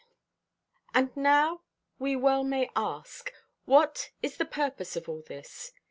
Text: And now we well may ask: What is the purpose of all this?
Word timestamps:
And 0.95 1.15
now 1.15 1.61
we 1.99 2.15
well 2.15 2.43
may 2.43 2.71
ask: 2.75 3.31
What 3.65 4.09
is 4.23 4.37
the 4.37 4.45
purpose 4.45 4.95
of 4.95 5.07
all 5.07 5.21
this? 5.21 5.73